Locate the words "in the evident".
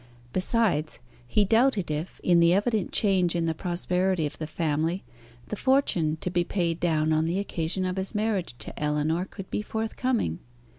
2.23-2.91